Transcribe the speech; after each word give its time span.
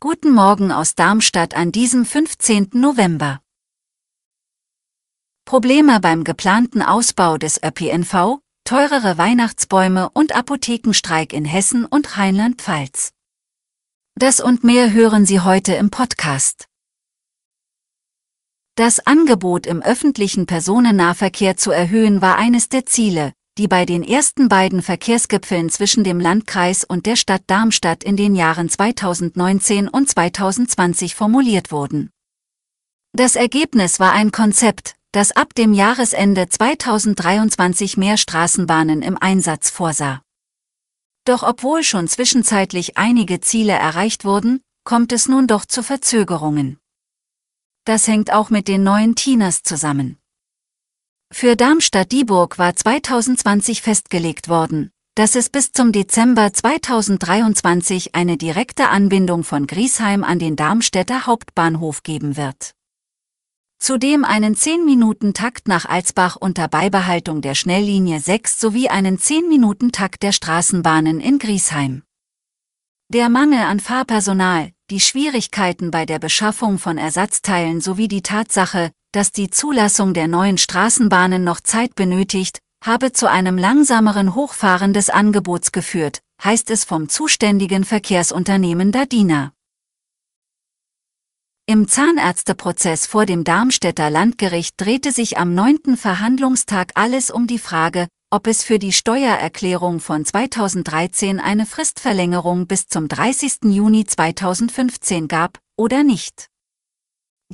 Guten 0.00 0.30
Morgen 0.32 0.72
aus 0.72 0.94
Darmstadt 0.94 1.54
an 1.54 1.70
diesem 1.70 2.06
15. 2.06 2.70
November. 2.72 3.42
Probleme 5.44 6.00
beim 6.00 6.24
geplanten 6.24 6.80
Ausbau 6.80 7.36
des 7.36 7.62
ÖPNV, 7.62 8.38
teurere 8.64 9.18
Weihnachtsbäume 9.18 10.08
und 10.14 10.34
Apothekenstreik 10.34 11.34
in 11.34 11.44
Hessen 11.44 11.84
und 11.84 12.16
Rheinland-Pfalz. 12.16 13.12
Das 14.14 14.40
und 14.40 14.64
mehr 14.64 14.92
hören 14.92 15.26
Sie 15.26 15.40
heute 15.40 15.74
im 15.74 15.90
Podcast. 15.90 16.68
Das 18.76 19.06
Angebot 19.06 19.66
im 19.66 19.82
öffentlichen 19.82 20.46
Personennahverkehr 20.46 21.58
zu 21.58 21.70
erhöhen 21.70 22.22
war 22.22 22.36
eines 22.36 22.70
der 22.70 22.86
Ziele, 22.86 23.34
die 23.58 23.68
bei 23.68 23.84
den 23.84 24.02
ersten 24.02 24.48
beiden 24.48 24.80
Verkehrsgipfeln 24.80 25.68
zwischen 25.68 26.04
dem 26.04 26.20
Landkreis 26.20 26.84
und 26.84 27.06
der 27.06 27.16
Stadt 27.16 27.42
Darmstadt 27.46 28.02
in 28.02 28.16
den 28.16 28.34
Jahren 28.34 28.68
2019 28.68 29.88
und 29.88 30.08
2020 30.08 31.14
formuliert 31.14 31.70
wurden. 31.70 32.10
Das 33.12 33.36
Ergebnis 33.36 34.00
war 34.00 34.12
ein 34.12 34.32
Konzept, 34.32 34.96
das 35.12 35.32
ab 35.32 35.54
dem 35.54 35.74
Jahresende 35.74 36.48
2023 36.48 37.98
mehr 37.98 38.16
Straßenbahnen 38.16 39.02
im 39.02 39.18
Einsatz 39.18 39.68
vorsah. 39.68 40.22
Doch 41.26 41.42
obwohl 41.42 41.84
schon 41.84 42.08
zwischenzeitlich 42.08 42.96
einige 42.96 43.40
Ziele 43.40 43.74
erreicht 43.74 44.24
wurden, 44.24 44.62
kommt 44.84 45.12
es 45.12 45.28
nun 45.28 45.46
doch 45.46 45.66
zu 45.66 45.82
Verzögerungen. 45.82 46.78
Das 47.84 48.08
hängt 48.08 48.32
auch 48.32 48.48
mit 48.48 48.66
den 48.66 48.82
neuen 48.82 49.14
Tinas 49.14 49.62
zusammen. 49.62 50.16
Für 51.34 51.56
Darmstadt-Dieburg 51.56 52.58
war 52.58 52.76
2020 52.76 53.80
festgelegt 53.80 54.48
worden, 54.48 54.90
dass 55.14 55.34
es 55.34 55.48
bis 55.48 55.72
zum 55.72 55.90
Dezember 55.90 56.52
2023 56.52 58.14
eine 58.14 58.36
direkte 58.36 58.90
Anbindung 58.90 59.42
von 59.42 59.66
Griesheim 59.66 60.24
an 60.24 60.38
den 60.38 60.56
Darmstädter 60.56 61.26
Hauptbahnhof 61.26 62.02
geben 62.02 62.36
wird. 62.36 62.74
Zudem 63.78 64.24
einen 64.24 64.54
10-Minuten-Takt 64.54 65.68
nach 65.68 65.86
Alsbach 65.86 66.36
unter 66.36 66.68
Beibehaltung 66.68 67.40
der 67.40 67.54
Schnelllinie 67.54 68.20
6 68.20 68.60
sowie 68.60 68.90
einen 68.90 69.18
10-Minuten-Takt 69.18 70.22
der 70.22 70.32
Straßenbahnen 70.32 71.18
in 71.18 71.38
Griesheim. 71.38 72.02
Der 73.08 73.30
Mangel 73.30 73.62
an 73.62 73.80
Fahrpersonal, 73.80 74.70
die 74.90 75.00
Schwierigkeiten 75.00 75.90
bei 75.90 76.04
der 76.06 76.18
Beschaffung 76.18 76.78
von 76.78 76.98
Ersatzteilen 76.98 77.80
sowie 77.80 78.06
die 78.06 78.22
Tatsache, 78.22 78.92
dass 79.12 79.30
die 79.30 79.50
Zulassung 79.50 80.14
der 80.14 80.26
neuen 80.26 80.58
Straßenbahnen 80.58 81.44
noch 81.44 81.60
Zeit 81.60 81.94
benötigt, 81.94 82.58
habe 82.82 83.12
zu 83.12 83.30
einem 83.30 83.58
langsameren 83.58 84.34
Hochfahren 84.34 84.92
des 84.92 85.10
Angebots 85.10 85.70
geführt, 85.70 86.20
heißt 86.42 86.70
es 86.70 86.84
vom 86.84 87.08
zuständigen 87.08 87.84
Verkehrsunternehmen 87.84 88.90
Dadina. 88.90 89.52
Im 91.66 91.86
Zahnärzteprozess 91.86 93.06
vor 93.06 93.24
dem 93.24 93.44
Darmstädter 93.44 94.10
Landgericht 94.10 94.74
drehte 94.78 95.12
sich 95.12 95.38
am 95.38 95.54
neunten 95.54 95.96
Verhandlungstag 95.96 96.90
alles 96.96 97.30
um 97.30 97.46
die 97.46 97.60
Frage, 97.60 98.08
ob 98.30 98.48
es 98.48 98.64
für 98.64 98.80
die 98.80 98.92
Steuererklärung 98.92 100.00
von 100.00 100.24
2013 100.24 101.38
eine 101.38 101.66
Fristverlängerung 101.66 102.66
bis 102.66 102.88
zum 102.88 103.06
30. 103.06 103.64
Juni 103.66 104.06
2015 104.06 105.28
gab, 105.28 105.58
oder 105.76 106.02
nicht. 106.02 106.48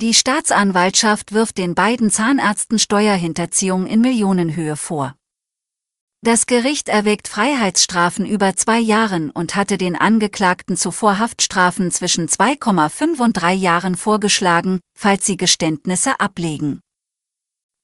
Die 0.01 0.13
Staatsanwaltschaft 0.13 1.33
wirft 1.33 1.57
den 1.57 1.75
beiden 1.75 2.09
Zahnärzten 2.09 2.79
Steuerhinterziehung 2.79 3.85
in 3.85 3.99
Millionenhöhe 3.99 4.77
vor. 4.77 5.13
Das 6.21 6.45
Gericht 6.45 6.87
erwägt 6.87 7.27
Freiheitsstrafen 7.27 8.25
über 8.25 8.55
zwei 8.55 8.79
Jahren 8.79 9.29
und 9.29 9.57
hatte 9.57 9.77
den 9.77 9.97
Angeklagten 9.97 10.77
zuvor 10.77 11.19
Haftstrafen 11.19 11.91
zwischen 11.91 12.29
2,5 12.29 13.19
und 13.19 13.33
drei 13.33 13.53
Jahren 13.53 13.97
vorgeschlagen, 13.97 14.79
falls 14.97 15.25
sie 15.25 15.35
Geständnisse 15.35 16.21
ablegen. 16.21 16.79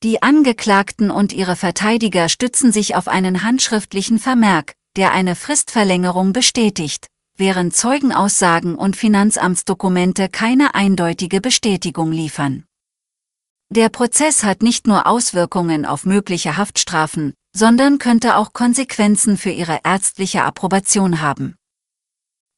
Die 0.01 0.23
Angeklagten 0.23 1.11
und 1.11 1.33
ihre 1.33 1.57
Verteidiger 1.57 2.29
stützen 2.29 2.71
sich 2.71 2.95
auf 2.95 3.09
einen 3.09 3.43
handschriftlichen 3.43 4.19
Vermerk, 4.19 4.71
der 4.95 5.11
eine 5.11 5.35
Fristverlängerung 5.35 6.31
bestätigt, 6.31 7.07
während 7.37 7.75
Zeugenaussagen 7.75 8.75
und 8.75 8.95
Finanzamtsdokumente 8.95 10.29
keine 10.29 10.75
eindeutige 10.75 11.41
Bestätigung 11.41 12.11
liefern. 12.11 12.65
Der 13.69 13.89
Prozess 13.89 14.43
hat 14.43 14.61
nicht 14.61 14.87
nur 14.87 15.07
Auswirkungen 15.07 15.85
auf 15.85 16.05
mögliche 16.05 16.55
Haftstrafen, 16.55 17.33
sondern 17.55 17.97
könnte 17.97 18.37
auch 18.37 18.53
Konsequenzen 18.53 19.37
für 19.37 19.49
ihre 19.49 19.79
ärztliche 19.83 20.43
Approbation 20.43 21.21
haben. 21.21 21.55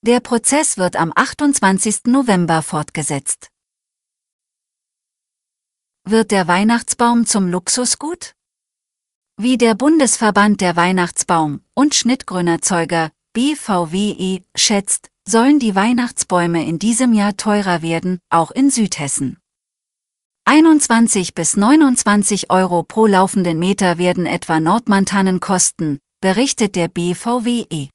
Der 0.01 0.19
Prozess 0.19 0.77
wird 0.77 0.95
am 0.95 1.11
28. 1.15 2.05
November 2.05 2.61
fortgesetzt. 2.61 3.49
Wird 6.03 6.31
der 6.31 6.47
Weihnachtsbaum 6.47 7.25
zum 7.25 7.49
Luxusgut? 7.49 8.33
Wie 9.38 9.57
der 9.57 9.75
Bundesverband 9.75 10.61
der 10.61 10.75
Weihnachtsbaum- 10.75 11.61
und 11.73 11.95
Schnittgrünerzeuger 11.95 13.11
BVWE 13.37 14.41
schätzt, 14.55 15.11
sollen 15.29 15.59
die 15.59 15.75
Weihnachtsbäume 15.75 16.65
in 16.65 16.79
diesem 16.79 17.13
Jahr 17.13 17.37
teurer 17.37 17.83
werden, 17.83 18.17
auch 18.31 18.49
in 18.49 18.71
Südhessen. 18.71 19.37
21 20.45 21.35
bis 21.35 21.55
29 21.55 22.49
Euro 22.49 22.81
pro 22.81 23.05
laufenden 23.05 23.59
Meter 23.59 23.99
werden 23.99 24.25
etwa 24.25 24.59
Nordmantannen 24.59 25.39
kosten, 25.39 25.99
berichtet 26.19 26.75
der 26.75 26.87
BVWE. 26.87 27.89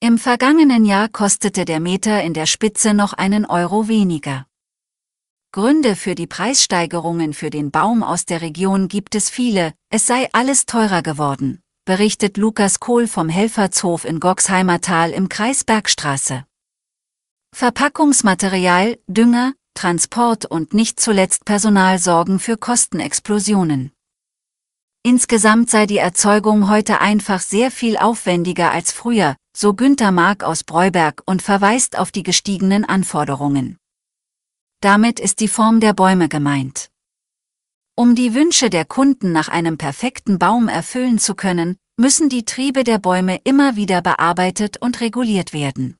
Im 0.00 0.16
vergangenen 0.16 0.86
Jahr 0.86 1.10
kostete 1.10 1.66
der 1.66 1.78
Meter 1.78 2.22
in 2.22 2.32
der 2.32 2.46
Spitze 2.46 2.94
noch 2.94 3.12
einen 3.12 3.44
Euro 3.44 3.88
weniger. 3.88 4.46
Gründe 5.52 5.94
für 5.94 6.14
die 6.14 6.26
Preissteigerungen 6.26 7.34
für 7.34 7.50
den 7.50 7.70
Baum 7.70 8.02
aus 8.02 8.24
der 8.24 8.40
Region 8.40 8.88
gibt 8.88 9.16
es 9.16 9.28
viele, 9.28 9.74
es 9.90 10.06
sei 10.06 10.30
alles 10.32 10.64
teurer 10.64 11.02
geworden, 11.02 11.60
berichtet 11.86 12.36
Lukas 12.36 12.80
Kohl 12.80 13.06
vom 13.06 13.28
Helfertshof 13.28 14.04
in 14.04 14.18
Goxheimer 14.18 14.80
im 15.12 15.28
Kreis 15.28 15.62
Bergstraße. 15.62 16.44
Verpackungsmaterial, 17.54 18.98
Dünger, 19.06 19.54
Transport 19.74 20.46
und 20.46 20.74
nicht 20.74 20.98
zuletzt 20.98 21.44
Personal 21.44 22.00
sorgen 22.00 22.40
für 22.40 22.56
Kostenexplosionen. 22.56 23.92
Insgesamt 25.04 25.70
sei 25.70 25.86
die 25.86 25.98
Erzeugung 25.98 26.68
heute 26.68 27.00
einfach 27.00 27.40
sehr 27.40 27.70
viel 27.70 27.96
aufwendiger 27.96 28.72
als 28.72 28.90
früher, 28.90 29.36
so 29.56 29.72
Günter 29.72 30.10
Mark 30.10 30.42
aus 30.42 30.64
Breuberg 30.64 31.22
und 31.24 31.40
verweist 31.40 31.96
auf 31.96 32.10
die 32.10 32.24
gestiegenen 32.24 32.84
Anforderungen. 32.84 33.78
Damit 34.80 35.20
ist 35.20 35.38
die 35.38 35.48
Form 35.48 35.78
der 35.78 35.92
Bäume 35.92 36.28
gemeint. 36.28 36.90
Um 37.98 38.14
die 38.14 38.34
Wünsche 38.34 38.68
der 38.68 38.84
Kunden 38.84 39.32
nach 39.32 39.48
einem 39.48 39.78
perfekten 39.78 40.38
Baum 40.38 40.68
erfüllen 40.68 41.18
zu 41.18 41.34
können, 41.34 41.78
müssen 41.96 42.28
die 42.28 42.44
Triebe 42.44 42.84
der 42.84 42.98
Bäume 42.98 43.40
immer 43.44 43.76
wieder 43.76 44.02
bearbeitet 44.02 44.76
und 44.76 45.00
reguliert 45.00 45.54
werden. 45.54 45.96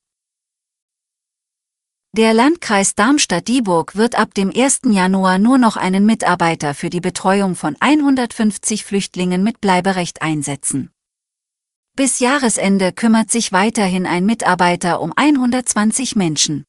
Der 2.12 2.34
Landkreis 2.34 2.94
Darmstadt-Dieburg 2.96 3.96
wird 3.96 4.18
ab 4.18 4.34
dem 4.34 4.52
1. 4.54 4.80
Januar 4.90 5.38
nur 5.38 5.56
noch 5.56 5.78
einen 5.78 6.04
Mitarbeiter 6.04 6.74
für 6.74 6.90
die 6.90 7.00
Betreuung 7.00 7.54
von 7.54 7.76
150 7.80 8.84
Flüchtlingen 8.84 9.42
mit 9.42 9.62
Bleiberecht 9.62 10.20
einsetzen. 10.20 10.90
Bis 11.96 12.18
Jahresende 12.18 12.92
kümmert 12.92 13.30
sich 13.30 13.52
weiterhin 13.52 14.04
ein 14.04 14.26
Mitarbeiter 14.26 15.00
um 15.00 15.14
120 15.16 16.14
Menschen. 16.14 16.66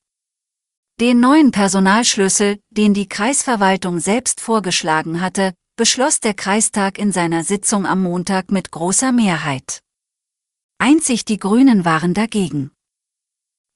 Den 1.00 1.20
neuen 1.20 1.52
Personalschlüssel, 1.52 2.58
den 2.72 2.96
die 2.96 3.08
Kreisverwaltung 3.08 4.00
selbst 4.00 4.42
vorgeschlagen 4.42 5.22
hatte, 5.22 5.54
beschloss 5.76 6.22
der 6.22 6.34
Kreistag 6.34 6.98
in 6.98 7.12
seiner 7.12 7.44
Sitzung 7.44 7.86
am 7.86 8.02
Montag 8.02 8.50
mit 8.50 8.72
großer 8.72 9.12
Mehrheit. 9.12 9.82
Einzig 10.80 11.24
die 11.24 11.38
Grünen 11.38 11.86
waren 11.86 12.16
dagegen. 12.16 12.72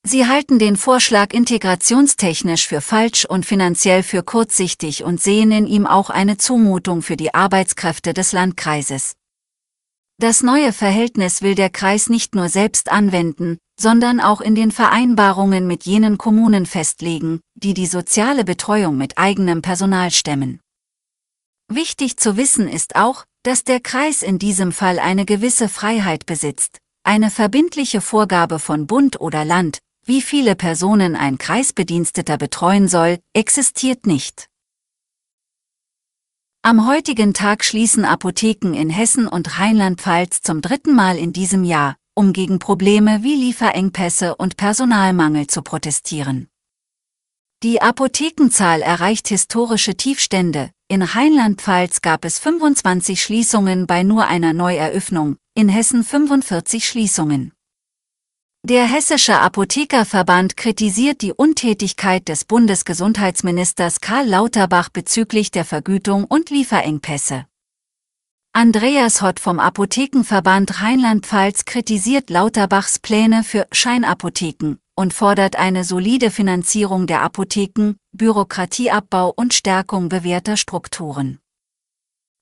Sie 0.03 0.25
halten 0.25 0.57
den 0.57 0.77
Vorschlag 0.77 1.31
integrationstechnisch 1.31 2.67
für 2.67 2.81
falsch 2.81 3.25
und 3.25 3.45
finanziell 3.45 4.01
für 4.01 4.23
kurzsichtig 4.23 5.03
und 5.03 5.21
sehen 5.21 5.51
in 5.51 5.67
ihm 5.67 5.85
auch 5.85 6.09
eine 6.09 6.37
Zumutung 6.37 7.03
für 7.03 7.17
die 7.17 7.35
Arbeitskräfte 7.35 8.15
des 8.15 8.31
Landkreises. 8.31 9.13
Das 10.21 10.43
neue 10.43 10.71
Verhältnis 10.71 11.41
will 11.41 11.55
der 11.55 11.71
Kreis 11.71 12.07
nicht 12.07 12.35
nur 12.35 12.47
selbst 12.47 12.91
anwenden, 12.91 13.57
sondern 13.75 14.19
auch 14.19 14.39
in 14.39 14.53
den 14.53 14.69
Vereinbarungen 14.69 15.65
mit 15.65 15.85
jenen 15.85 16.19
Kommunen 16.19 16.67
festlegen, 16.67 17.39
die 17.55 17.73
die 17.73 17.87
soziale 17.87 18.43
Betreuung 18.43 18.97
mit 18.97 19.17
eigenem 19.17 19.63
Personal 19.63 20.11
stemmen. 20.11 20.59
Wichtig 21.69 22.17
zu 22.17 22.37
wissen 22.37 22.67
ist 22.67 22.95
auch, 22.95 23.25
dass 23.41 23.63
der 23.63 23.79
Kreis 23.79 24.21
in 24.21 24.37
diesem 24.37 24.71
Fall 24.71 24.99
eine 24.99 25.25
gewisse 25.25 25.67
Freiheit 25.67 26.27
besitzt. 26.27 26.77
Eine 27.03 27.31
verbindliche 27.31 27.99
Vorgabe 27.99 28.59
von 28.59 28.85
Bund 28.85 29.19
oder 29.19 29.43
Land, 29.43 29.79
wie 30.05 30.21
viele 30.21 30.55
Personen 30.55 31.15
ein 31.15 31.39
Kreisbediensteter 31.39 32.37
betreuen 32.37 32.87
soll, 32.87 33.17
existiert 33.33 34.05
nicht. 34.05 34.50
Am 36.63 36.85
heutigen 36.85 37.33
Tag 37.33 37.65
schließen 37.65 38.05
Apotheken 38.05 38.75
in 38.75 38.91
Hessen 38.91 39.27
und 39.27 39.57
Rheinland-Pfalz 39.57 40.41
zum 40.41 40.61
dritten 40.61 40.93
Mal 40.93 41.17
in 41.17 41.33
diesem 41.33 41.63
Jahr, 41.63 41.95
um 42.13 42.33
gegen 42.33 42.59
Probleme 42.59 43.23
wie 43.23 43.33
Lieferengpässe 43.33 44.35
und 44.35 44.57
Personalmangel 44.57 45.47
zu 45.47 45.63
protestieren. 45.63 46.49
Die 47.63 47.81
Apothekenzahl 47.81 48.83
erreicht 48.83 49.29
historische 49.29 49.95
Tiefstände. 49.95 50.69
In 50.87 51.01
Rheinland-Pfalz 51.01 52.01
gab 52.01 52.25
es 52.25 52.37
25 52.37 53.19
Schließungen 53.19 53.87
bei 53.87 54.03
nur 54.03 54.27
einer 54.27 54.53
Neueröffnung, 54.53 55.37
in 55.55 55.67
Hessen 55.67 56.03
45 56.03 56.87
Schließungen. 56.87 57.53
Der 58.63 58.85
Hessische 58.85 59.39
Apothekerverband 59.39 60.55
kritisiert 60.55 61.23
die 61.23 61.33
Untätigkeit 61.33 62.27
des 62.27 62.45
Bundesgesundheitsministers 62.45 64.01
Karl 64.01 64.27
Lauterbach 64.27 64.89
bezüglich 64.89 65.49
der 65.49 65.65
Vergütung 65.65 66.25
und 66.25 66.51
Lieferengpässe. 66.51 67.47
Andreas 68.53 69.23
Hott 69.23 69.39
vom 69.39 69.59
Apothekenverband 69.59 70.79
Rheinland-Pfalz 70.79 71.65
kritisiert 71.65 72.29
Lauterbachs 72.29 72.99
Pläne 72.99 73.43
für 73.43 73.65
Scheinapotheken 73.71 74.75
und 74.95 75.15
fordert 75.15 75.55
eine 75.55 75.83
solide 75.83 76.29
Finanzierung 76.29 77.07
der 77.07 77.23
Apotheken, 77.23 77.95
Bürokratieabbau 78.11 79.33
und 79.35 79.55
Stärkung 79.55 80.07
bewährter 80.07 80.55
Strukturen. 80.55 81.39